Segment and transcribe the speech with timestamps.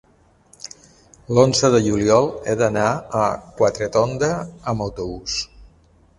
[1.37, 2.87] L'onze de juliol he d'anar
[3.27, 3.29] a
[3.61, 4.33] Quatretonda
[4.75, 5.39] amb autobús.